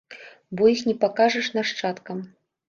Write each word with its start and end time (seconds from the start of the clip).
Бо 0.59 0.69
іх 0.75 0.81
не 0.87 0.95
пакажаш 1.03 1.51
нашчадкам. 1.59 2.25